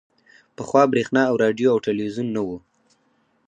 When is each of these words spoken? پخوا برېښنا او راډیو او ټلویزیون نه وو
پخوا 0.55 0.83
برېښنا 0.91 1.23
او 1.29 1.35
راډیو 1.43 1.69
او 1.73 1.83
ټلویزیون 1.85 2.27
نه 2.35 2.41
وو 2.47 2.57